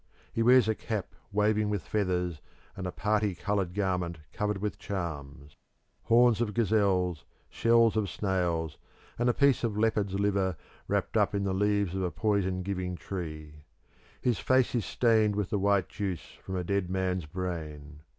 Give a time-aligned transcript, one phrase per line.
[0.33, 2.41] He wears a cap waving with feathers
[2.75, 5.55] and a parti coloured garment covered with charms
[6.05, 8.79] horns of gazelles, shells of snails,
[9.19, 10.55] and a piece of leopard's liver
[10.87, 13.61] wrapped up in the leaves of a poison giving tree.
[14.19, 17.99] His face is stained with the white juice from a dead man's brain.